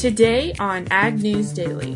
[0.00, 1.92] Today on Ag News Daily.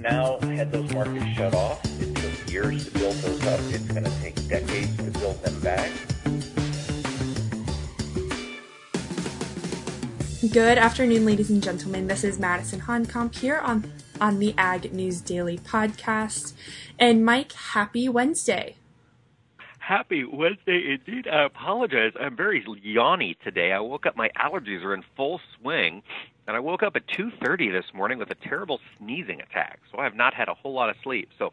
[0.00, 3.60] Now, had those markets shut off, it took years to build those up.
[3.64, 5.92] It's going to take decades to build them back.
[10.50, 12.06] Good afternoon, ladies and gentlemen.
[12.06, 16.54] This is Madison Honkamp here on on the Ag News Daily podcast.
[16.98, 18.76] And Mike, happy Wednesday.
[19.78, 21.28] Happy Wednesday indeed.
[21.28, 22.12] I apologize.
[22.18, 23.72] I'm very yawny today.
[23.72, 26.02] I woke up, my allergies are in full swing,
[26.46, 29.80] and I woke up at 2:30 this morning with a terrible sneezing attack.
[29.90, 31.30] So I have not had a whole lot of sleep.
[31.38, 31.52] So,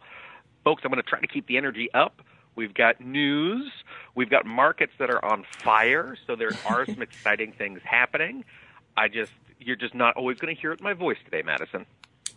[0.64, 2.22] folks, I'm going to try to keep the energy up.
[2.56, 3.72] We've got news.
[4.16, 6.16] We've got markets that are on fire.
[6.28, 8.46] So there are some exciting things happening.
[8.96, 11.86] I just, you're just not always going to hear it in my voice today, Madison.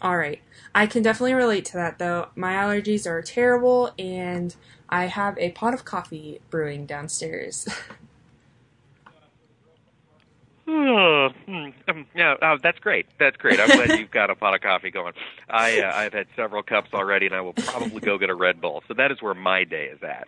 [0.00, 0.40] All right.
[0.74, 2.28] I can definitely relate to that though.
[2.34, 4.54] My allergies are terrible and
[4.88, 7.68] I have a pot of coffee brewing downstairs.
[10.68, 13.06] Oh, hmm, um, yeah, oh, that's great.
[13.20, 13.60] That's great.
[13.60, 15.12] I'm glad you've got a pot of coffee going.
[15.48, 18.60] I uh, I've had several cups already, and I will probably go get a Red
[18.60, 18.82] Bull.
[18.88, 20.26] So that is where my day is at.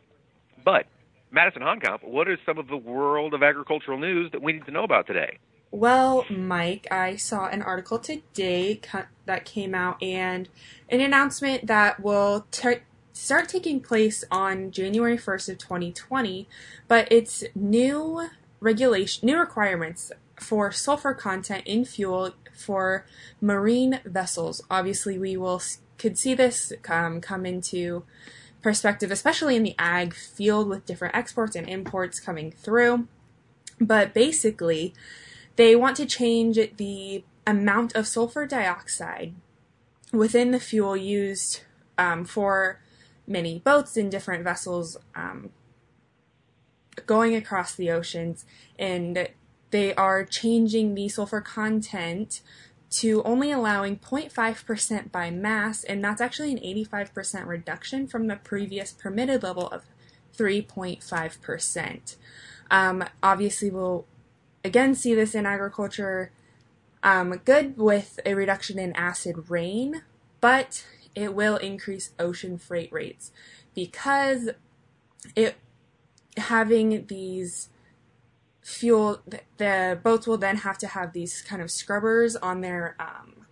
[0.65, 0.87] But
[1.33, 4.71] Madison Honkamp, what is some of the world of agricultural news that we need to
[4.71, 5.39] know about today?
[5.71, 8.81] Well, Mike, I saw an article today
[9.27, 10.49] that came out and
[10.89, 12.79] an announcement that will t-
[13.13, 16.49] start taking place on January 1st of 2020,
[16.87, 23.07] but it's new regulation, new requirements for sulfur content in fuel for
[23.41, 24.63] marine vessels.
[24.71, 25.63] Obviously, we will
[25.99, 28.05] could see this um, come into
[28.63, 33.07] perspective, especially in the ag field with different exports and imports coming through.
[33.81, 34.95] But basically,
[35.57, 39.35] they want to change the amount of sulfur dioxide
[40.13, 41.63] within the fuel used
[41.97, 42.81] um, for
[43.27, 45.51] many boats and different vessels um,
[47.07, 48.45] going across the oceans,
[48.79, 49.29] and
[49.71, 52.41] they are changing the sulfur content
[52.91, 58.93] to only allowing 0.5% by mass, and that's actually an 85% reduction from the previous
[58.93, 59.85] permitted level of
[60.37, 62.17] 3.5%.
[62.71, 64.07] Um, obviously, we'll
[64.65, 66.31] again see this in agriculture
[67.03, 70.03] um, good with a reduction in acid rain,
[70.41, 73.33] but it will increase ocean freight rates
[73.75, 74.51] because
[75.37, 75.57] it
[76.37, 77.69] having these
[78.69, 82.95] fuel the, the boats will then have to have these kind of scrubbers on their
[83.01, 83.47] um,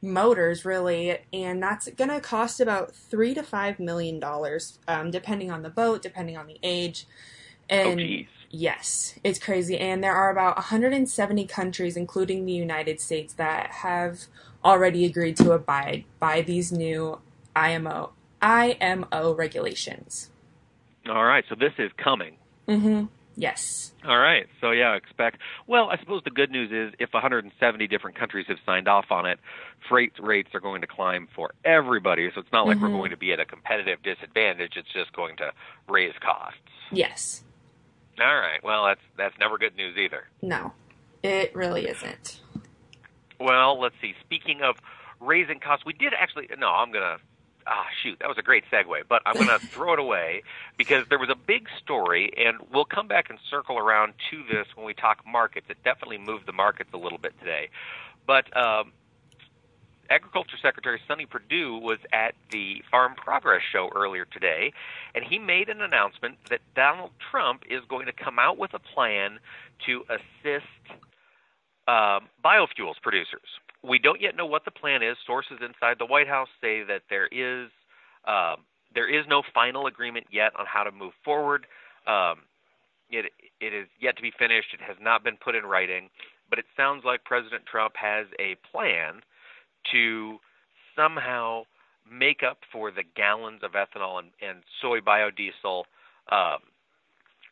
[0.00, 5.50] motors really and that's going to cost about three to five million dollars um, depending
[5.50, 7.06] on the boat depending on the age
[7.68, 9.78] and oh, Yes, it's crazy.
[9.78, 14.20] And there are about 170 countries, including the United States, that have
[14.64, 17.20] already agreed to abide by these new
[17.54, 20.30] IMO IMO regulations.
[21.08, 22.36] All right, so this is coming.
[22.66, 23.06] Mm-hmm.
[23.38, 23.92] Yes.
[24.04, 24.48] All right.
[24.60, 25.38] So yeah, expect.
[25.68, 29.26] Well, I suppose the good news is if 170 different countries have signed off on
[29.26, 29.38] it,
[29.88, 32.28] freight rates are going to climb for everybody.
[32.34, 32.86] So it's not like mm-hmm.
[32.86, 34.72] we're going to be at a competitive disadvantage.
[34.74, 35.52] It's just going to
[35.88, 36.58] raise costs.
[36.90, 37.44] Yes.
[38.20, 38.62] All right.
[38.64, 40.24] Well, that's that's never good news either.
[40.42, 40.72] No,
[41.22, 42.40] it really isn't.
[43.38, 44.14] Well, let's see.
[44.24, 44.74] Speaking of
[45.20, 46.48] raising costs, we did actually.
[46.58, 47.18] No, I'm gonna.
[47.70, 50.42] Ah, shoot, that was a great segue, but I'm going to throw it away
[50.76, 54.66] because there was a big story, and we'll come back and circle around to this
[54.74, 55.66] when we talk markets.
[55.68, 57.68] It definitely moved the markets a little bit today.
[58.26, 58.92] But um,
[60.10, 64.72] Agriculture Secretary Sonny Perdue was at the Farm Progress Show earlier today,
[65.14, 68.78] and he made an announcement that Donald Trump is going to come out with a
[68.78, 69.38] plan
[69.86, 70.64] to assist
[71.86, 73.48] um, biofuels producers.
[73.88, 75.16] We don't yet know what the plan is.
[75.26, 77.70] Sources inside the White House say that there is
[78.26, 81.66] um, there is no final agreement yet on how to move forward.
[82.06, 82.40] Um,
[83.10, 84.68] it it is yet to be finished.
[84.74, 86.10] It has not been put in writing,
[86.50, 89.22] but it sounds like President Trump has a plan
[89.92, 90.38] to
[90.94, 91.62] somehow
[92.10, 95.84] make up for the gallons of ethanol and, and soy biodiesel
[96.32, 96.58] um,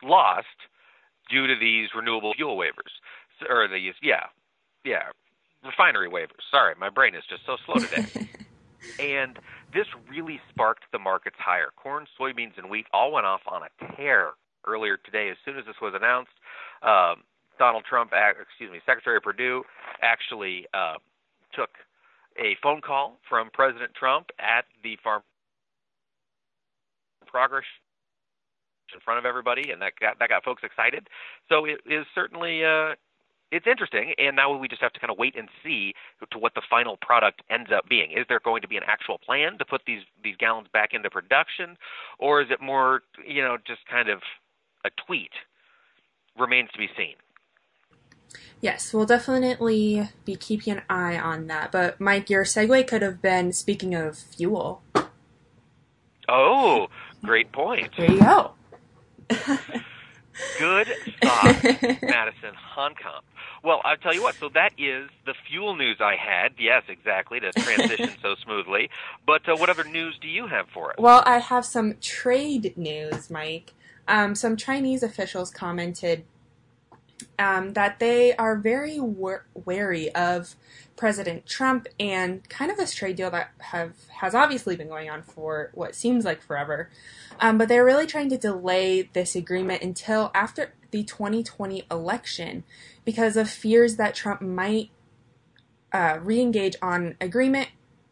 [0.03, 0.47] lost
[1.31, 2.93] due to these renewable fuel waivers
[3.51, 4.27] or these yeah
[4.85, 5.11] yeah
[5.67, 6.45] refinery waivers.
[6.51, 8.29] Sorry my brain is just so slow today.
[9.01, 9.37] And
[9.75, 11.71] this really sparked the markets higher.
[11.77, 14.31] Corn soybeans and wheat all went off on a tear
[14.65, 16.31] earlier today as soon as this was announced.
[16.83, 17.25] Um,
[17.59, 19.65] donald trump excuse me secretary perdue
[20.03, 20.95] actually uh,
[21.55, 21.71] took
[22.39, 25.23] a phone call from President Trump at the Farm
[27.27, 27.65] Progress
[28.95, 31.09] in front of everybody, and that got that got folks excited.
[31.49, 32.95] So it is certainly uh,
[33.53, 35.95] it's interesting, and now we just have to kind of wait and see
[36.31, 38.11] to what the final product ends up being.
[38.11, 41.11] Is there going to be an actual plan to put these these gallons back into
[41.11, 41.77] production,
[42.19, 44.21] or is it more you know just kind of
[44.85, 45.31] a tweet?
[46.39, 47.15] Remains to be seen.
[48.61, 51.73] Yes, we'll definitely be keeping an eye on that.
[51.73, 54.83] But Mike, your segue could have been speaking of fuel.
[56.29, 56.89] Oh,
[57.25, 57.91] great point.
[57.97, 58.53] There you go.
[60.59, 61.63] Good stuff,
[62.03, 63.23] Madison Honkamp.
[63.63, 64.35] Well, I'll tell you what.
[64.37, 66.53] So that is the fuel news I had.
[66.59, 68.91] Yes, exactly, to transition so smoothly.
[69.27, 70.97] But uh, what other news do you have for us?
[70.99, 73.75] Well, I have some trade news, Mike.
[74.09, 76.25] Um, some Chinese officials commented
[77.39, 80.55] um, that they are very wor- wary of
[80.97, 85.23] President Trump and kind of this trade deal that have has obviously been going on
[85.23, 86.91] for what seems like forever.
[87.39, 92.65] Um, but they're really trying to delay this agreement until after the 2020 election
[93.05, 94.91] because of fears that Trump might
[95.93, 97.69] uh, re-engage on agreement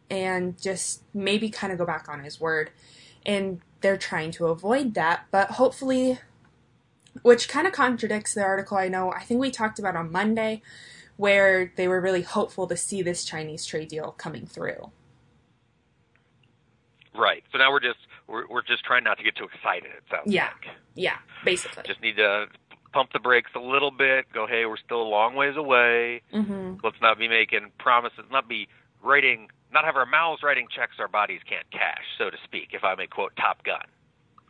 [0.09, 2.69] and just maybe kind of go back on his word.
[3.25, 6.19] And they're trying to avoid that, but hopefully
[7.23, 10.61] which kind of contradicts the article I know I think we talked about on Monday
[11.17, 14.91] where they were really hopeful to see this Chinese trade deal coming through.
[17.15, 17.43] Right.
[17.51, 19.91] So now we're just we're we're just trying not to get too excited.
[19.97, 20.49] It sounds Yeah.
[20.49, 20.75] like.
[20.95, 21.83] Yeah, basically.
[21.87, 22.47] Just need to
[22.93, 24.25] pump the brakes a little bit.
[24.33, 26.21] Go, hey, we're still a long ways away.
[26.31, 28.25] hmm Let's not be making promises.
[28.31, 28.67] Not be
[29.03, 29.49] writing.
[29.71, 32.69] Not have our mouths writing checks our bodies can't cash, so to speak.
[32.73, 33.85] If I may quote Top Gun,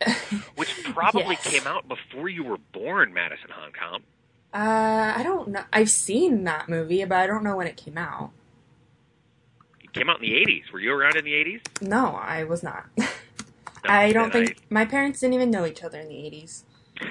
[0.55, 1.47] which probably Yes.
[1.47, 4.01] came out before you were born, Madison Honkamp.
[4.53, 5.63] Uh, I don't know.
[5.73, 8.31] I've seen that movie, but I don't know when it came out.
[9.83, 10.71] It came out in the '80s.
[10.71, 11.61] Were you around in the '80s?
[11.81, 12.85] No, I was not.
[13.87, 16.63] I don't think my parents didn't even know each other in the 80s.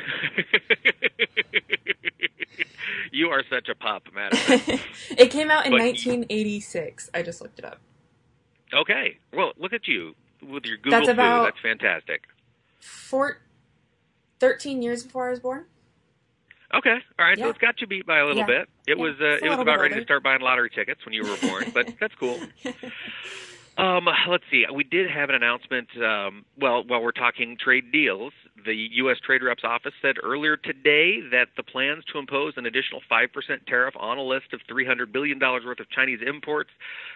[3.12, 4.80] you are such a pop, Madison.
[5.16, 7.10] it came out in But you- 1986.
[7.14, 7.78] I just looked it up.
[8.72, 9.18] Okay.
[9.32, 12.22] Well, look at you with your Google That's about- That's fantastic.
[12.84, 13.38] Four,
[14.40, 15.64] 13 years before I was born.
[16.74, 16.96] Okay.
[17.18, 17.38] All right.
[17.38, 17.44] Yeah.
[17.44, 18.46] So it's got you beat by a little Yeah.
[18.46, 18.68] bit.
[18.86, 21.24] It Yeah, was uh, it was about ready to start buying lottery tickets when you
[21.24, 22.42] were born, but that's cool.
[23.76, 24.64] Um, let's see.
[24.72, 25.88] We did have an announcement.
[25.96, 28.32] Um, well, while we're talking trade deals,
[28.64, 29.16] the U.S.
[29.24, 33.66] Trade Rep's office said earlier today that the plans to impose an additional five percent
[33.66, 36.70] tariff on a list of three hundred billion dollars worth of Chinese imports,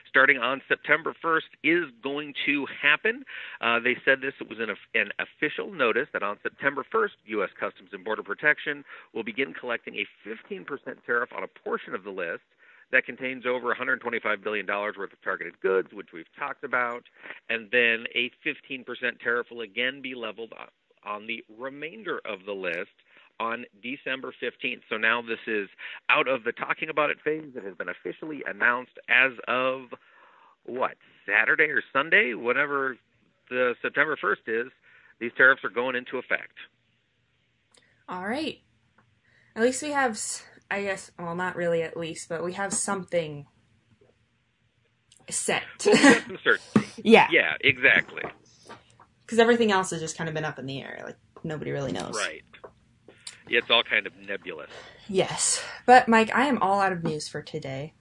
[0.08, 3.24] starting on September 1st, is going to happen.
[3.60, 7.50] Uh, they said this it was an, an official notice that on September 1st, U.S.
[7.58, 8.84] Customs and Border Protection
[9.14, 10.66] will begin collecting a 15%
[11.06, 12.42] tariff on a portion of the list
[12.90, 17.02] that contains over $125 billion worth of targeted goods, which we've talked about,
[17.50, 18.84] and then a 15%
[19.22, 20.52] tariff will again be leveled
[21.04, 22.90] on the remainder of the list
[23.40, 24.82] on December 15th.
[24.88, 25.68] So now this is
[26.08, 27.52] out of the talking about it phase.
[27.54, 29.82] It has been officially announced as of
[30.64, 30.96] what,
[31.26, 32.96] Saturday or Sunday, whatever
[33.50, 34.72] the September 1st is.
[35.20, 36.54] These tariffs are going into effect.
[38.08, 38.58] All right.
[39.56, 40.20] At least we have,
[40.70, 43.46] I guess, well, not really at least, but we have something
[45.28, 45.62] set.
[45.84, 46.88] Well, we got some certainty.
[47.04, 47.26] yeah.
[47.30, 48.22] Yeah, exactly.
[49.22, 51.02] Because everything else has just kind of been up in the air.
[51.04, 52.14] Like, nobody really knows.
[52.16, 52.42] Right.
[53.48, 54.70] It's all kind of nebulous.
[55.08, 55.62] Yes.
[55.86, 57.94] But, Mike, I am all out of news for today.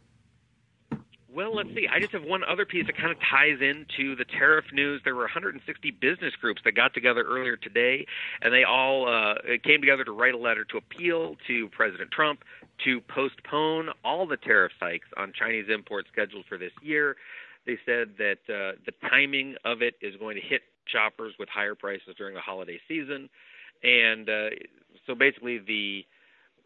[1.38, 1.88] Well, let's see.
[1.88, 5.02] I just have one other piece that kind of ties into the tariff news.
[5.04, 8.08] There were 160 business groups that got together earlier today,
[8.42, 12.44] and they all uh, came together to write a letter to appeal to President Trump
[12.86, 17.18] to postpone all the tariff hikes on Chinese imports scheduled for this year.
[17.68, 21.76] They said that uh, the timing of it is going to hit shoppers with higher
[21.76, 23.30] prices during the holiday season,
[23.84, 24.50] and uh,
[25.06, 26.06] so basically the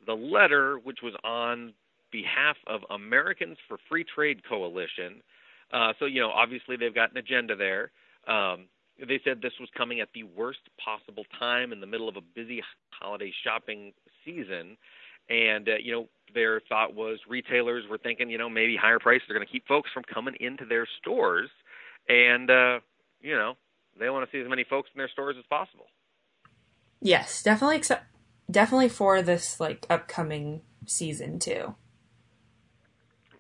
[0.06, 1.74] the letter, which was on
[2.12, 5.22] behalf of Americans for Free Trade Coalition.
[5.72, 7.91] Uh, so, you know, obviously they've got an agenda there.
[8.27, 8.65] Um,
[9.00, 12.22] they said this was coming at the worst possible time in the middle of a
[12.22, 13.94] busy holiday shopping
[14.25, 14.77] season.
[15.30, 19.30] And, uh, you know, their thought was retailers were thinking, you know, maybe higher prices
[19.30, 21.50] are going to keep folks from coming into their stores.
[22.10, 22.80] And, uh,
[23.22, 23.53] you know,
[24.00, 25.86] they want to see as many folks in their stores as possible.
[27.01, 28.05] Yes, definitely, except,
[28.50, 31.75] definitely for this, like, upcoming season, too.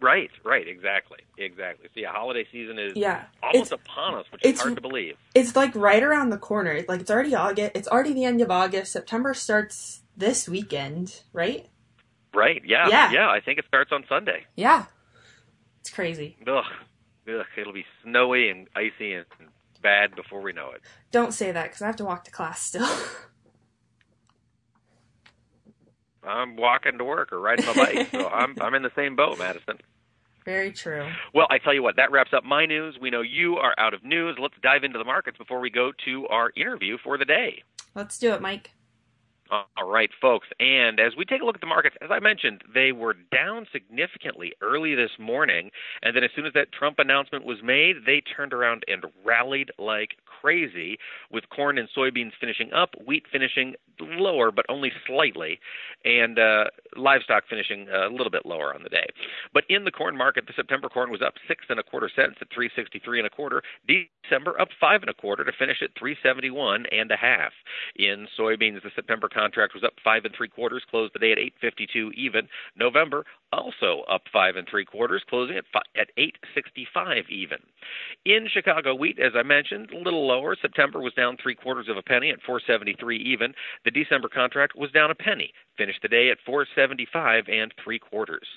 [0.01, 1.87] Right, right, exactly, exactly.
[1.93, 3.25] So yeah, holiday season is Yeah.
[3.43, 5.15] almost It's, upon us, which it's- is hard to believe.
[5.35, 6.83] it's like right around the corner.
[6.87, 7.73] Like, it's already August.
[7.75, 8.91] It's already the end of August.
[8.93, 11.69] September starts this weekend, right?
[12.33, 12.63] Right?
[12.65, 13.29] Yeah, Yeah.
[13.29, 14.47] I think it starts on Sunday.
[14.55, 14.85] Yeah.
[15.81, 16.35] It's crazy.
[16.47, 16.63] Ugh,
[17.29, 19.25] ugh, it'll be snowy and icy and
[19.83, 20.81] bad before we know it.
[21.11, 22.89] Don't say that because I have to walk to class still.
[26.23, 29.39] I'm walking to work or riding my bike, so I'm I'm in the same boat,
[29.39, 29.77] Madison.
[30.45, 31.07] Very true.
[31.33, 32.97] Well, I tell you what, that wraps up my news.
[32.99, 34.37] We know you are out of news.
[34.41, 37.63] Let's dive into the markets before we go to our interview for the day.
[37.93, 38.71] Let's do it, Mike.
[39.51, 40.47] All right, folks.
[40.61, 43.67] And as we take a look at the markets, as I mentioned, they were down
[43.73, 45.71] significantly early this morning.
[46.01, 49.69] And then as soon as that Trump announcement was made, they turned around and rallied
[49.77, 50.97] like crazy,
[51.31, 55.59] with corn and soybeans finishing up, wheat finishing lower, but only slightly,
[56.05, 56.65] and uh,
[56.95, 59.05] livestock finishing a little bit lower on the day.
[59.53, 62.37] But in the corn market, the September corn was up six and a quarter cents
[62.41, 63.61] at 363 and a quarter.
[63.87, 67.51] December up five and a quarter to finish at 371 and a half.
[67.95, 71.39] In soybeans, the September contract was up five and three quarters, closed the day at
[71.39, 72.47] 852 even.
[72.75, 75.65] November also up five and three quarters, closing at
[75.95, 77.59] at 865 even.
[78.25, 80.55] In Chicago wheat, as I mentioned, a little lower.
[80.59, 83.53] September was down three quarters of a penny at 473 even.
[83.85, 88.47] The December contract was down a penny, finished the day at 475 and three quarters.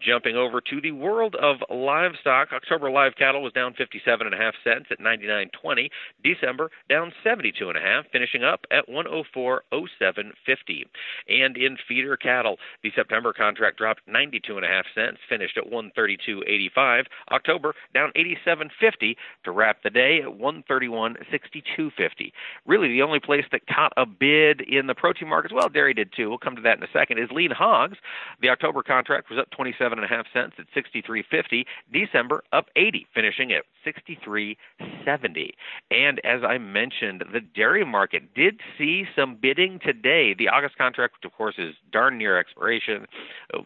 [0.00, 4.38] Jumping over to the world of livestock, October live cattle was down 57 and a
[4.38, 5.88] half cents at 99.20.
[6.22, 10.84] December down 72 and a half, finishing up at 104.07.50.
[11.28, 14.06] And in feeder cattle, the September contract dropped
[14.36, 17.04] 92 and a half cents, finished at 132.85.
[17.32, 22.32] October down 87.50 to wrap the day at 131.62.50.
[22.66, 26.12] Really, the only place that caught a bid in the protein markets, well, dairy did
[26.14, 26.28] too.
[26.28, 27.18] We'll come to that in a second.
[27.18, 27.98] Is lean hogs.
[28.42, 31.64] The October contract was up 27 and a half cents at 63.50.
[31.92, 35.50] December up 80, finishing at 63.70.
[35.90, 40.34] And as I mentioned, the dairy market did see some bidding today.
[40.34, 43.06] The August contract, which of course is darn near expiration,
[43.54, 43.60] uh,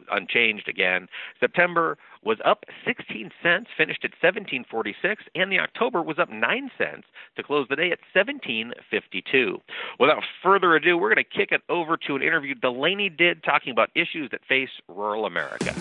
[0.68, 1.08] again.
[1.38, 7.06] September was up 16 cents, finished at 17.46, and the October was up 9 cents
[7.36, 9.60] to close the day at 17.52.
[9.98, 13.72] Without further ado, we're going to kick it over to an interview Delaney did talking
[13.72, 15.74] about issues that face rural America.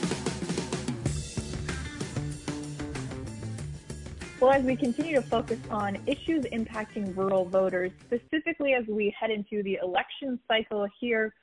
[4.39, 9.31] Well, as we continue to focus on issues impacting rural voters, specifically as we head
[9.31, 11.33] into the election cycle here,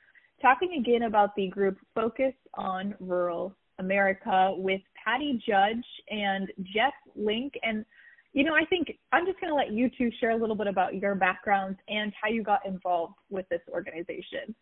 [0.41, 7.53] talking again about the group Focus on Rural America with Patty Judge and Jeff Link.
[7.63, 7.85] And,
[8.33, 10.67] you know, I think I'm just going to let you two share a little bit
[10.67, 14.55] about your backgrounds and how you got involved with this organization.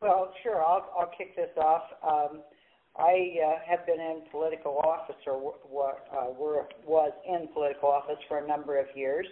[0.00, 0.64] Well, sure.
[0.64, 1.82] I'll, I'll kick this off.
[2.02, 2.40] Um,
[2.96, 8.38] I uh, have been in political office or uh, were, was in political office for
[8.38, 9.26] a number of years.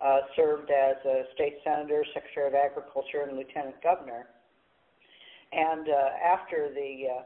[0.00, 4.26] Uh, served as a state senator, secretary of agriculture, and lieutenant governor.
[5.52, 7.22] And uh, after the uh,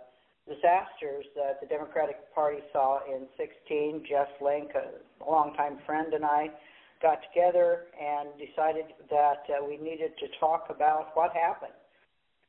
[0.48, 6.48] disasters that the Democratic Party saw in 16, Jeff Link, a longtime friend, and I
[7.02, 11.74] got together and decided that uh, we needed to talk about what happened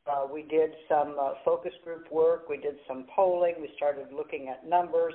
[0.08, 2.48] uh, we did some uh, focus group work.
[2.50, 3.56] We did some polling.
[3.60, 5.14] We started looking at numbers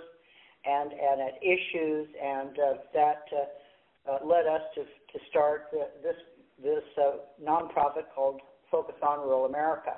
[0.65, 5.85] and, and at issues, and uh, that uh, uh, led us to, to start uh,
[6.03, 6.17] this,
[6.63, 8.41] this uh, nonprofit called
[8.71, 9.95] Focus on Rural America.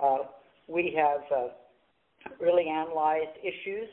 [0.00, 0.18] Uh,
[0.66, 1.48] we have uh,
[2.40, 3.88] really analyzed issues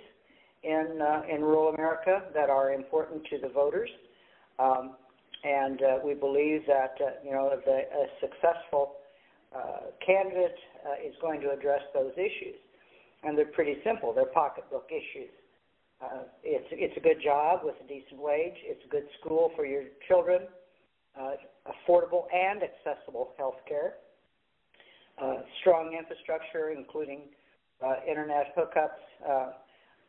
[0.64, 3.90] in, uh, in rural America that are important to the voters.
[4.60, 4.96] Um,
[5.44, 8.94] and uh, we believe that uh, you know the, a successful
[9.56, 12.56] uh, candidate uh, is going to address those issues.
[13.24, 14.14] And they're pretty simple.
[14.14, 15.30] They're pocketbook issues.
[16.02, 18.58] Uh, it's it's a good job with a decent wage.
[18.64, 20.42] It's a good school for your children.
[21.20, 21.32] Uh,
[21.72, 23.96] affordable and accessible health care.
[25.22, 27.22] Uh, strong infrastructure, including
[27.82, 28.90] uh, internet hookups
[29.26, 29.52] uh,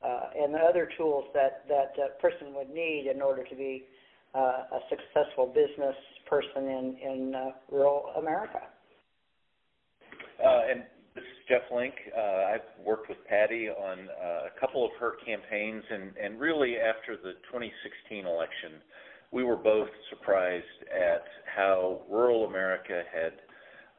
[0.04, 3.84] uh, and the other tools that that a person would need in order to be
[4.34, 5.94] uh, a successful business
[6.28, 7.34] person in in
[7.70, 8.62] rural America.
[10.42, 10.82] And
[11.14, 11.94] this is Jeff Link.
[12.16, 17.32] I've worked with Patty on a couple of her campaigns, and, and really after the
[17.52, 18.82] 2016 election,
[19.32, 23.32] we were both surprised at how rural America had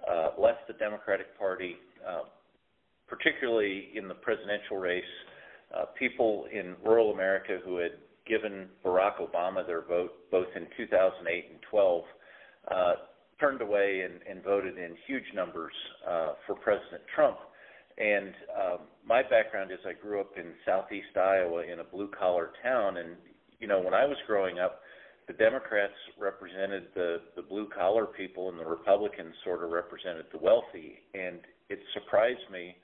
[0.10, 1.75] uh, left the Democratic Party,
[2.08, 2.24] uh,
[3.08, 5.04] particularly in the presidential race.
[5.75, 7.92] Uh, people in rural America who had
[8.25, 12.04] given Barack Obama their vote both in 2008 and 12
[12.70, 12.94] uh,
[13.39, 15.74] turned away and, and voted in huge numbers
[16.08, 17.38] uh, for President Trump.
[17.98, 22.51] And um, my background is I grew up in southeast Iowa in a blue collar
[22.62, 23.16] town, and
[23.60, 24.82] you know when I was growing up,
[25.28, 30.40] the Democrats represented the the blue collar people, and the Republicans sort of represented the
[30.40, 31.00] wealthy.
[31.14, 32.76] And it surprised me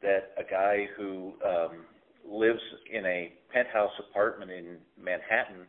[0.00, 1.84] that a guy who um,
[2.26, 2.60] lives
[2.92, 5.66] in a penthouse apartment in Manhattan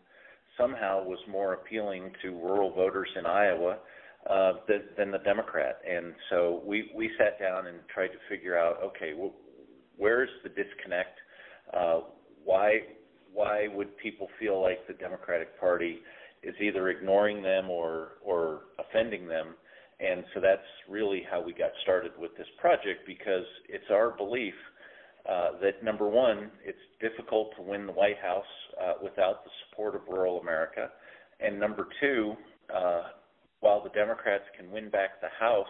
[0.57, 3.79] somehow was more appealing to rural voters in Iowa
[4.29, 5.79] uh, than, than the Democrat.
[5.89, 9.33] And so we we sat down and tried to figure out, okay, well,
[9.97, 11.19] where's the disconnect?
[11.75, 11.99] Uh,
[12.45, 12.79] why
[13.33, 15.99] why would people feel like the Democratic Party
[16.43, 19.55] is either ignoring them or or offending them?
[19.99, 24.55] And so that's really how we got started with this project because it's our belief
[25.29, 28.43] uh, that number one, it's difficult to win the White House
[28.81, 30.89] uh, without the support of rural America.
[31.39, 32.33] And number two,
[32.73, 33.03] uh,
[33.61, 35.65] while the Democrats can win back the House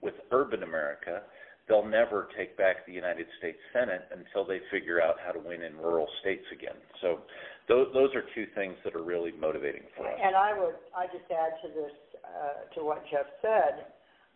[0.00, 1.22] with urban America,
[1.68, 5.62] they'll never take back the United States Senate until they figure out how to win
[5.62, 6.76] in rural states again.
[7.02, 7.20] So
[7.68, 10.18] those, those are two things that are really motivating for us.
[10.22, 11.92] And I would I just add to this
[12.22, 13.86] uh, to what Jeff said.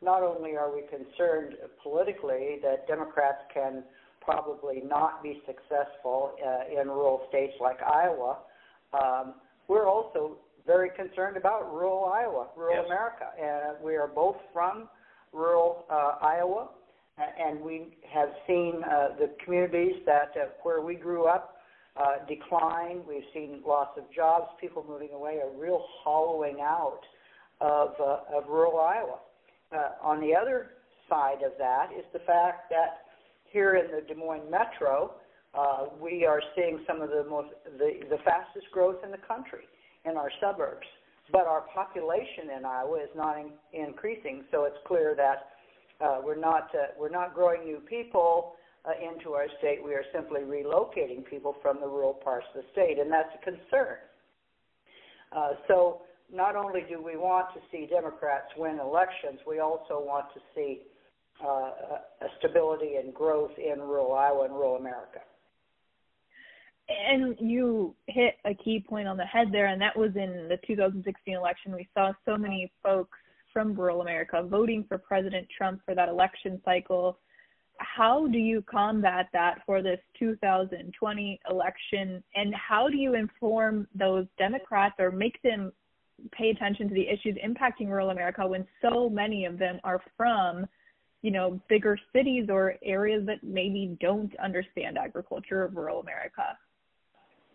[0.02, 3.84] Not only are we concerned politically that Democrats can
[4.20, 8.38] probably not be successful uh, in rural states like Iowa,
[8.92, 9.34] um,
[9.68, 12.86] we're also very concerned about rural Iowa, rural yes.
[12.86, 13.26] America.
[13.38, 14.88] And we are both from
[15.32, 16.68] rural uh, Iowa,
[17.38, 21.56] and we have seen uh, the communities that uh, where we grew up
[21.96, 23.00] uh, decline.
[23.08, 27.00] We've seen loss of jobs, people moving away, a real hollowing out
[27.60, 29.18] of, of rural Iowa.
[30.02, 30.70] On the other
[31.08, 33.04] side of that is the fact that
[33.52, 35.12] here in the Des Moines metro,
[35.54, 37.48] uh, we are seeing some of the most
[37.78, 39.64] the, the fastest growth in the country
[40.04, 40.86] in our suburbs.
[41.32, 45.50] But our population in Iowa is not in, increasing, so it's clear that
[46.00, 48.54] uh, we're not uh, we're not growing new people
[48.84, 49.78] uh, into our state.
[49.84, 53.44] We are simply relocating people from the rural parts of the state, and that's a
[53.44, 53.98] concern.
[55.32, 56.02] Uh, so
[56.32, 60.82] not only do we want to see Democrats win elections, we also want to see
[61.44, 61.70] uh,
[62.20, 65.20] a stability and growth in rural Iowa and rural America.
[66.88, 70.58] And you hit a key point on the head there, and that was in the
[70.66, 71.72] 2016 election.
[71.72, 73.18] We saw so many folks
[73.52, 77.18] from rural America voting for President Trump for that election cycle.
[77.78, 84.26] How do you combat that for this 2020 election, and how do you inform those
[84.38, 85.72] Democrats or make them
[86.32, 90.66] pay attention to the issues impacting rural America when so many of them are from
[91.22, 96.56] you know, bigger cities or areas that maybe don't understand agriculture of rural America?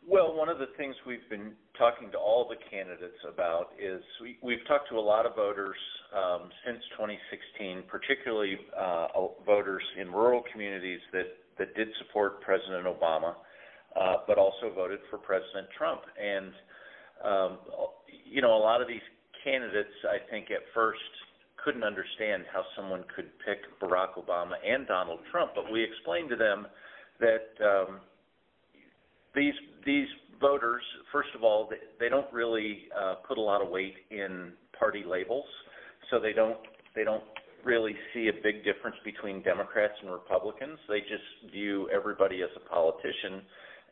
[0.08, 4.38] Well, one of the things we've been talking to all the candidates about is we,
[4.44, 5.78] we've talked to a lot of voters
[6.14, 9.08] um, since 2016, particularly uh,
[9.44, 11.26] voters in rural communities that,
[11.58, 13.34] that did support President Obama,
[14.00, 16.02] uh, but also voted for President Trump.
[16.22, 16.54] And,
[17.26, 17.58] um,
[18.30, 19.06] you know, a lot of these
[19.44, 21.02] candidates, I think, at first
[21.64, 26.36] couldn't understand how someone could pick Barack Obama and Donald Trump, but we explained to
[26.36, 26.68] them
[27.20, 28.02] that um,
[29.36, 29.54] these
[29.86, 30.08] these
[30.42, 31.70] voters, first of all,
[32.00, 35.46] they, don't really uh, put a lot of weight in party labels,
[36.10, 36.58] so they don't
[36.96, 37.24] they don't
[37.64, 40.78] really see a big difference between Democrats and Republicans.
[40.88, 43.42] They just view everybody as a politician.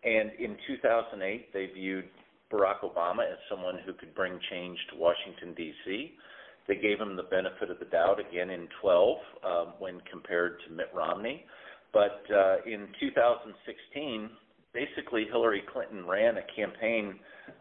[0.03, 2.05] And in 2008, they viewed
[2.51, 6.13] Barack Obama as someone who could bring change to Washington D.C.
[6.67, 10.73] They gave him the benefit of the doubt again in 12 um, when compared to
[10.73, 11.45] Mitt Romney.
[11.91, 14.29] But uh, in 2016,
[14.73, 17.19] basically Hillary Clinton ran a campaign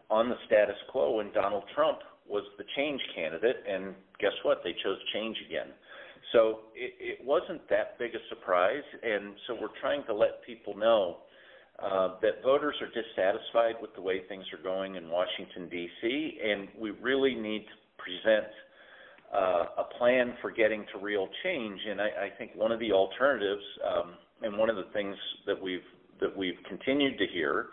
[0.09, 4.61] on the status quo when Donald Trump was the change candidate, and guess what?
[4.63, 5.67] They chose change again.
[6.31, 10.75] So it, it wasn't that big a surprise, and so we're trying to let people
[10.75, 11.17] know
[11.79, 16.67] uh, that voters are dissatisfied with the way things are going in Washington D.C., and
[16.79, 18.47] we really need to present
[19.33, 21.79] uh, a plan for getting to real change.
[21.89, 25.61] And I, I think one of the alternatives, um, and one of the things that
[25.61, 25.79] we've
[26.19, 27.67] that we've continued to hear,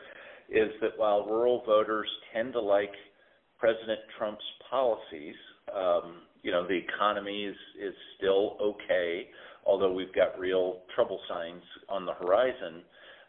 [0.49, 2.93] is that while rural voters tend to like
[3.59, 5.35] President Trump's policies,
[5.75, 9.29] um, you know, the economy is is still okay,
[9.67, 12.83] although we've got real trouble signs on the horizon.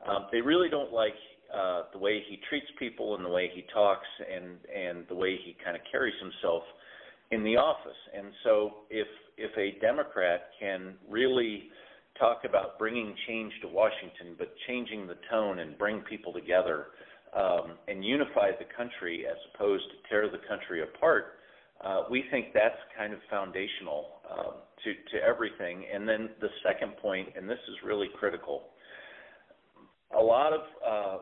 [0.08, 1.13] Um, they really don't like
[1.54, 5.38] uh, the way he treats people and the way he talks and and the way
[5.43, 6.63] he kind of carries himself
[7.32, 7.97] in the office.
[8.17, 11.69] And so if if a Democrat can really
[12.19, 16.88] talk about bringing change to Washington, but changing the tone and bring people together
[17.36, 21.39] um, and unify the country as opposed to tear the country apart,
[21.84, 25.86] uh, we think that's kind of foundational um, to to everything.
[25.93, 28.69] And then the second point, and this is really critical,
[30.17, 31.17] a lot of uh,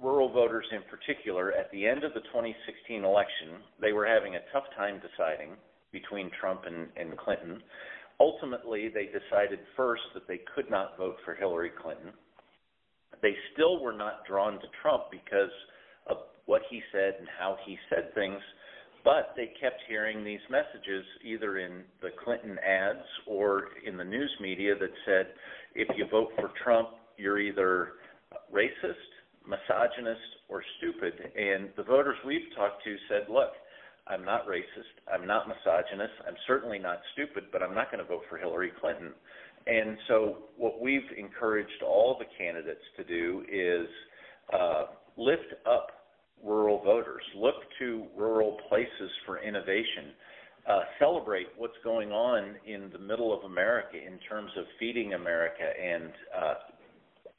[0.00, 4.40] rural voters in particular, at the end of the 2016 election, they were having a
[4.52, 5.50] tough time deciding
[5.92, 7.62] between Trump and, and Clinton.
[8.22, 12.12] Ultimately, they decided first that they could not vote for Hillary Clinton.
[13.20, 15.50] They still were not drawn to Trump because
[16.06, 18.40] of what he said and how he said things,
[19.02, 24.30] but they kept hearing these messages either in the Clinton ads or in the news
[24.40, 25.26] media that said,
[25.74, 27.94] if you vote for Trump, you're either
[28.54, 29.10] racist
[29.44, 31.14] misogynist or stupid.
[31.36, 33.50] And the voters we've talked to said, look,
[34.06, 34.94] I'm not racist.
[35.12, 36.14] I'm not misogynist.
[36.26, 39.12] I'm certainly not stupid, but I'm not going to vote for Hillary Clinton.
[39.66, 43.86] And so, what we've encouraged all the candidates to do is
[44.52, 44.84] uh,
[45.16, 45.88] lift up
[46.42, 50.10] rural voters, look to rural places for innovation,
[50.68, 55.62] uh, celebrate what's going on in the middle of America in terms of feeding America
[55.62, 56.54] and uh,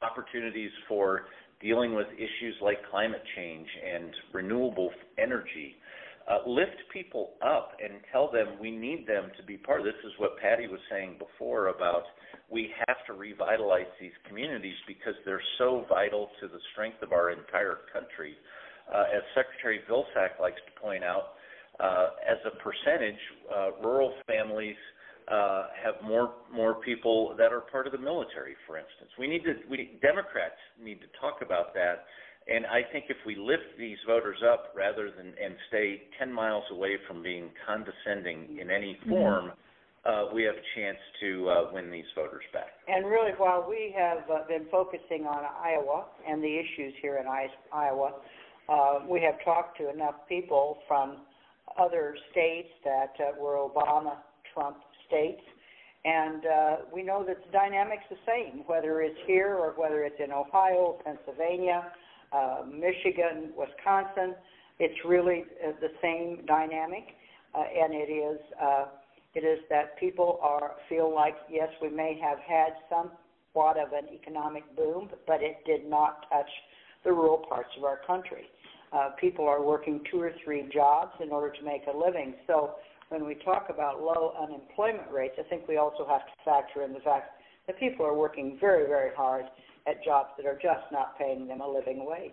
[0.02, 1.26] opportunities for
[1.60, 5.76] dealing with issues like climate change and renewable energy.
[6.24, 10.12] Uh, lift people up and tell them we need them to be part this is
[10.16, 12.04] what Patty was saying before about
[12.50, 17.30] we have to revitalize these communities because they're so vital to the strength of our
[17.30, 18.34] entire country.
[18.92, 21.34] Uh, as Secretary Vilsack likes to point out,
[21.80, 23.18] uh, as a percentage,
[23.54, 24.76] uh, rural families
[25.26, 29.10] uh, have more more people that are part of the military, for instance.
[29.18, 32.04] We need to we Democrats need to talk about that.
[32.46, 36.64] And I think if we lift these voters up rather than and stay 10 miles
[36.70, 39.10] away from being condescending in any mm-hmm.
[39.10, 40.30] form, mm-hmm.
[40.30, 42.68] uh, we have a chance to uh, win these voters back.
[42.86, 47.26] And really, while we have uh, been focusing on Iowa and the issues here in
[47.72, 48.12] Iowa,
[48.68, 51.18] uh, we have talked to enough people from
[51.78, 54.16] other states that uh, were Obama
[54.52, 54.76] Trump
[55.06, 55.40] states.
[56.04, 60.04] And uh, we know that the dynamic's are the same, whether it's here or whether
[60.04, 61.90] it's in Ohio, Pennsylvania,
[62.34, 64.34] uh, Michigan, Wisconsin.
[64.78, 67.04] It's really uh, the same dynamic,
[67.54, 68.86] uh, and it is uh,
[69.34, 74.08] it is that people are feel like yes, we may have had somewhat of an
[74.12, 76.50] economic boom, but it did not touch
[77.04, 78.48] the rural parts of our country.
[78.92, 82.34] Uh, people are working two or three jobs in order to make a living.
[82.46, 82.74] So
[83.08, 86.92] when we talk about low unemployment rates, I think we also have to factor in
[86.92, 87.30] the fact
[87.66, 89.46] that people are working very, very hard
[89.86, 92.32] at jobs that are just not paying them a living wage.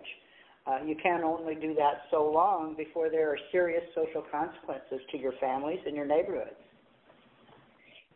[0.66, 5.18] Uh, you can only do that so long before there are serious social consequences to
[5.18, 6.54] your families and your neighborhoods.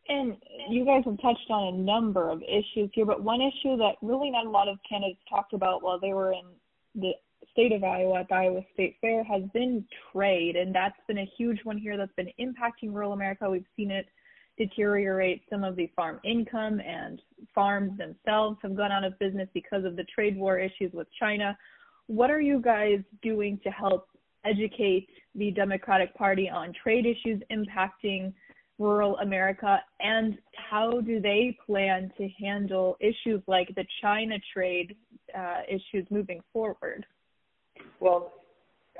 [0.08, 0.36] And
[0.70, 4.30] you guys have touched on a number of issues here, but one issue that really
[4.30, 6.44] not a lot of candidates talked about while they were in
[6.94, 7.10] the
[7.50, 11.30] state of Iowa at the Iowa State Fair has been trade, and that's been a
[11.36, 13.50] huge one here that's been impacting rural America.
[13.50, 14.06] We've seen it
[14.58, 17.20] deteriorate some of the farm income, and
[17.54, 21.56] farms themselves have gone out of business because of the trade war issues with China.
[22.06, 24.08] What are you guys doing to help
[24.44, 28.32] educate the Democratic Party on trade issues impacting
[28.78, 30.38] rural America, and
[30.70, 34.96] how do they plan to handle issues like the China trade
[35.36, 37.06] uh, issues moving forward?
[38.00, 38.32] Well,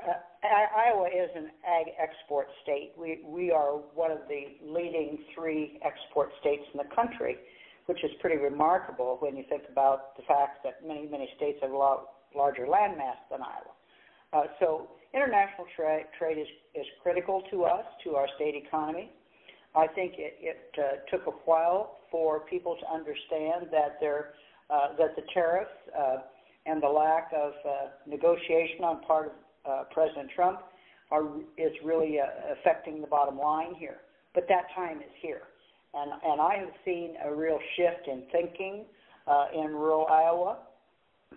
[0.07, 2.93] uh, Iowa is an ag export state.
[2.97, 7.37] We we are one of the leading three export states in the country,
[7.85, 11.71] which is pretty remarkable when you think about the fact that many many states have
[11.71, 13.73] a lot larger landmass than Iowa.
[14.33, 19.11] Uh, so international tra- trade is is critical to us, to our state economy.
[19.75, 24.33] I think it, it uh, took a while for people to understand that there
[24.69, 25.71] uh, that the tariffs.
[25.97, 26.17] Uh,
[26.67, 27.71] and the lack of uh,
[28.05, 29.31] negotiation on part of
[29.67, 30.59] uh, President Trump
[31.11, 31.25] are,
[31.57, 33.97] is really uh, affecting the bottom line here.
[34.33, 35.41] But that time is here.
[35.93, 38.85] And, and I have seen a real shift in thinking
[39.25, 40.57] uh, in rural Iowa.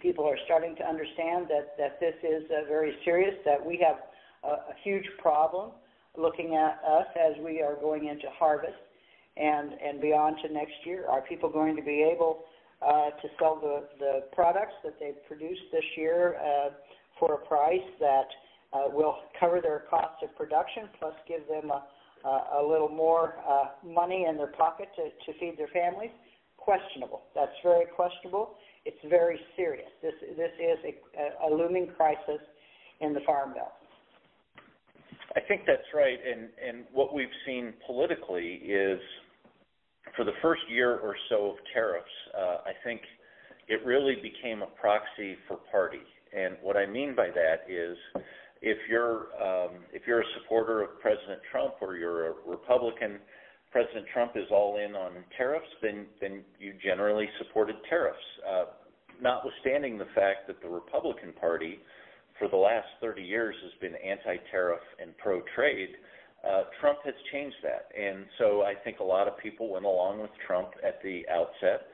[0.01, 3.97] People are starting to understand that, that this is uh, very serious, that we have
[4.45, 5.71] a, a huge problem
[6.16, 8.75] looking at us as we are going into harvest
[9.37, 11.07] and, and beyond to next year.
[11.09, 12.45] Are people going to be able
[12.83, 16.71] uh, to sell the, the products that they've produced this year uh,
[17.21, 18.27] for a price that
[18.73, 21.85] uh, will cover their cost of production, plus give them a,
[22.27, 26.11] a, a little more uh, money in their pocket to, to feed their families.
[26.57, 27.23] Questionable.
[27.35, 28.57] That's very questionable.
[28.85, 29.89] It's very serious.
[30.03, 32.41] This this is a, a looming crisis
[33.01, 33.73] in the farm bill.
[35.37, 39.01] I think that's right, and and what we've seen politically is
[40.17, 43.01] for the first year or so of tariffs, uh, I think
[43.69, 46.03] it really became a proxy for party.
[46.37, 47.97] And what I mean by that is,
[48.62, 53.19] if you're um, if you're a supporter of President Trump or you're a Republican,
[53.71, 58.19] President Trump is all in on tariffs, then then you generally supported tariffs.
[58.49, 58.64] Uh,
[59.23, 61.79] notwithstanding the fact that the Republican Party,
[62.38, 65.90] for the last 30 years, has been anti-tariff and pro-trade.
[66.43, 70.21] Uh, Trump has changed that, and so I think a lot of people went along
[70.21, 71.87] with Trump at the outset.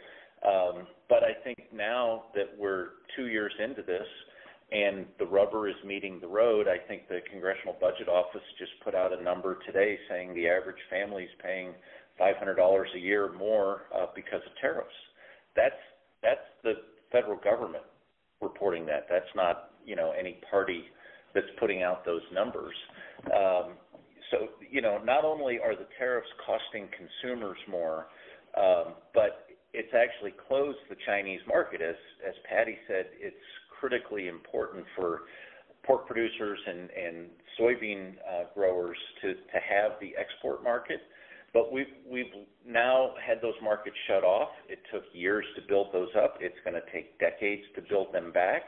[0.47, 4.07] Um, but I think now that we're two years into this
[4.73, 8.95] and the rubber is meeting the road, I think the Congressional Budget Office just put
[8.95, 11.73] out a number today saying the average family is paying
[12.21, 14.89] $500 a year more uh, because of tariffs.
[15.55, 15.75] That's
[16.23, 16.73] that's the
[17.13, 17.85] federal government
[18.41, 19.07] reporting that.
[19.09, 20.85] That's not you know any party
[21.35, 22.75] that's putting out those numbers.
[23.27, 23.75] Um,
[24.31, 28.07] so, you know, not only are the tariffs costing consumers more,
[28.57, 29.46] um, but
[29.77, 31.83] it's actually closed the Chinese market.
[31.83, 33.37] As as Patty said, it's
[33.79, 35.23] critically important for
[35.85, 37.29] pork producers and, and
[37.61, 41.01] soybean uh, growers to, to have the export market.
[41.55, 42.33] But we've, we've
[42.67, 44.51] now had those markets shut off.
[44.69, 46.39] It took years to build those up.
[46.41, 48.63] It's going to take decades to build them back.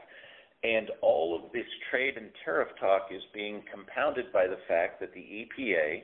[0.63, 5.13] And all of this trade and tariff talk is being compounded by the fact that
[5.13, 6.03] the EPA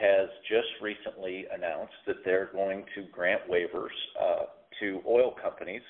[0.00, 4.44] has just recently announced that they're going to grant waivers uh,
[4.80, 5.82] to oil companies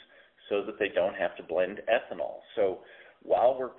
[0.48, 2.38] so that they don't have to blend ethanol.
[2.56, 2.78] So
[3.22, 3.70] while we're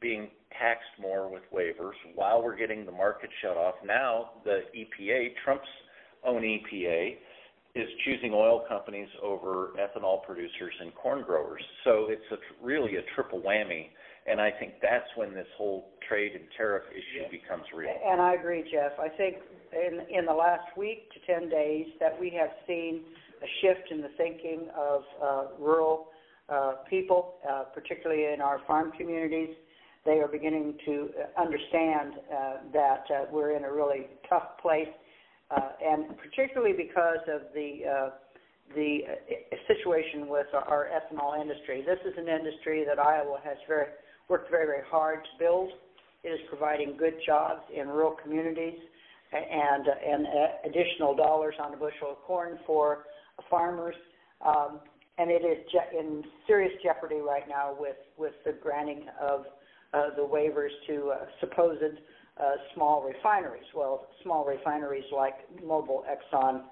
[0.00, 5.34] being taxed more with waivers, while we're getting the market shut off, now the EPA,
[5.44, 5.66] Trump's
[6.24, 7.16] own EPA,
[7.74, 11.62] is choosing oil companies over ethanol producers and corn growers.
[11.84, 13.88] So it's a, really a triple whammy,
[14.30, 17.90] and I think that's when this whole trade and tariff issue becomes real.
[18.06, 18.92] And I agree, Jeff.
[18.98, 19.36] I think
[19.72, 23.02] in in the last week to 10 days that we have seen
[23.42, 26.08] a shift in the thinking of uh, rural
[26.48, 29.54] uh, people, uh, particularly in our farm communities.
[30.04, 34.88] They are beginning to understand uh, that uh, we're in a really tough place
[35.50, 38.10] uh, and particularly because of the uh,
[38.76, 41.82] the uh, situation with our ethanol industry.
[41.86, 43.86] This is an industry that Iowa has very
[44.28, 45.70] worked very very hard to build.
[46.24, 48.78] It is providing good jobs in rural communities
[49.32, 50.26] and and
[50.64, 53.04] additional dollars on a bushel of corn for
[53.50, 53.94] farmers.
[54.44, 54.80] Um,
[55.18, 59.46] and it is je- in serious jeopardy right now with with the granting of
[59.92, 61.82] uh, the waivers to uh, supposed
[62.38, 62.42] uh,
[62.74, 63.64] small refineries.
[63.74, 66.62] Well, small refineries like Mobil, Exxon,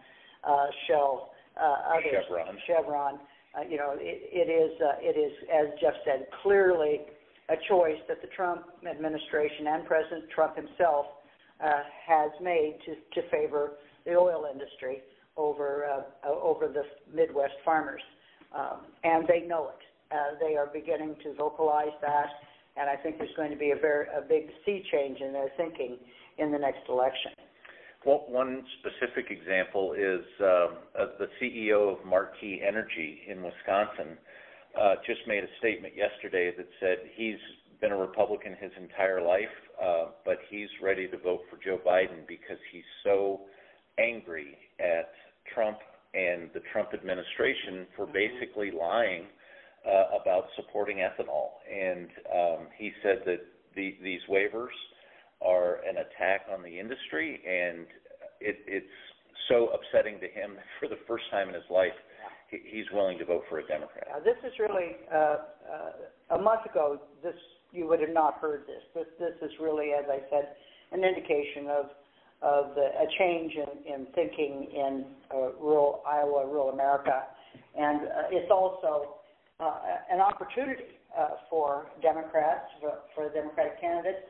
[0.45, 2.57] uh, Shell, uh, others, Chevron.
[2.67, 3.19] Chevron.
[3.57, 7.01] Uh, you know, it, it is uh, it is as Jeff said clearly
[7.49, 11.07] a choice that the Trump administration and President Trump himself
[11.63, 13.73] uh, has made to to favor
[14.05, 15.03] the oil industry
[15.37, 16.83] over uh, over the
[17.15, 18.03] Midwest farmers,
[18.55, 19.83] um, and they know it.
[20.15, 22.29] Uh, they are beginning to vocalize that
[22.77, 25.49] and I think there's going to be a very a big sea change in their
[25.57, 25.97] thinking
[26.39, 27.33] in the next election.
[28.05, 34.17] Well, one specific example is um, uh, the CEO of Marquis Energy in Wisconsin
[34.81, 37.39] uh, just made a statement yesterday that said he's
[37.81, 42.27] been a Republican his entire life, uh, but he's ready to vote for Joe Biden
[42.27, 43.41] because he's so
[43.99, 45.13] angry at
[45.55, 45.79] Trump
[46.15, 48.15] and the Trump administration for mm-hmm.
[48.15, 49.25] basically lying
[49.87, 53.41] uh, about supporting ethanol, and um, he said that
[53.77, 54.75] the, these waivers
[55.43, 57.87] are an attack on the industry, and
[58.41, 58.87] it, it's
[59.49, 61.95] so upsetting to him that for the first time in his life,
[62.51, 64.07] he's willing to vote for a Democrat.
[64.15, 67.01] Uh, this is really uh, uh, a month ago.
[67.23, 67.35] This
[67.73, 68.83] you would have not heard this.
[68.95, 70.57] This this is really, as I said,
[70.93, 71.87] an indication of
[72.43, 77.25] of the, a change in, in thinking in uh, rural Iowa, rural America,
[77.79, 79.17] and uh, it's also
[79.59, 79.79] uh,
[80.11, 84.21] an opportunity uh, for Democrats, for, for Democratic candidates,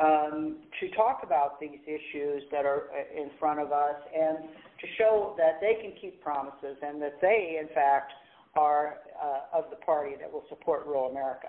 [0.00, 4.38] um, to talk about these issues that are uh, in front of us and
[4.80, 8.12] to show that they can keep promises and that they, in fact,
[8.56, 11.48] are uh, of the party that will support rural America.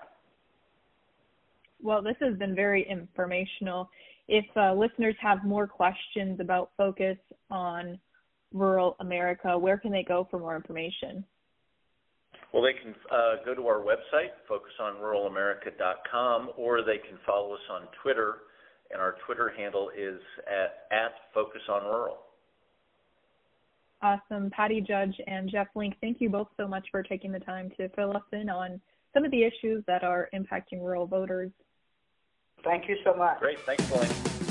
[1.81, 3.89] Well, this has been very informational.
[4.27, 7.17] If uh, listeners have more questions about focus
[7.49, 7.99] on
[8.53, 11.23] rural America, where can they go for more information?
[12.53, 17.83] Well, they can uh, go to our website, focusonruralamerica.com, or they can follow us on
[18.01, 18.39] Twitter,
[18.91, 22.17] and our Twitter handle is at, at FocusOnRural.
[24.01, 24.49] Awesome.
[24.49, 27.89] Patty Judge and Jeff Link, thank you both so much for taking the time to
[27.89, 28.81] fill us in on
[29.13, 31.51] some of the issues that are impacting rural voters.
[32.63, 33.39] Thank you so much.
[33.39, 33.59] Great.
[33.59, 34.47] Thanks, Blaine.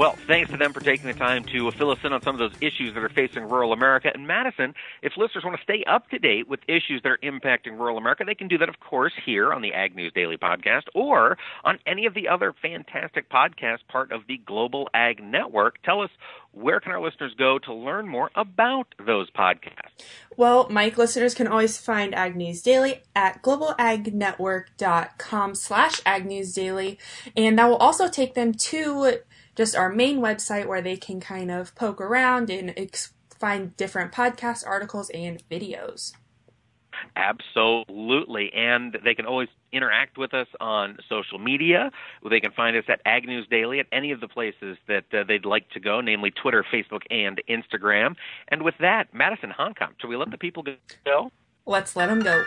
[0.00, 2.38] Well, thanks to them for taking the time to fill us in on some of
[2.38, 4.10] those issues that are facing rural America.
[4.14, 7.78] And Madison, if listeners want to stay up to date with issues that are impacting
[7.78, 10.84] rural America, they can do that, of course, here on the Ag News Daily podcast
[10.94, 15.82] or on any of the other fantastic podcasts part of the Global Ag Network.
[15.82, 16.08] Tell us
[16.52, 20.02] where can our listeners go to learn more about those podcasts?
[20.34, 26.98] Well, Mike, listeners can always find Ag News Daily at globalagnetwork.com slash Ag News Daily,
[27.36, 29.18] and that will also take them to
[29.60, 34.10] just our main website where they can kind of poke around and ex- find different
[34.10, 36.14] podcast articles and videos.
[37.14, 38.50] Absolutely.
[38.54, 41.90] And they can always interact with us on social media.
[42.26, 45.24] They can find us at Ag News Daily at any of the places that uh,
[45.28, 48.16] they'd like to go, namely Twitter, Facebook, and Instagram.
[48.48, 50.64] And with that, Madison Honkamp, should we let the people
[51.04, 51.30] go?
[51.66, 52.42] Let's let them go.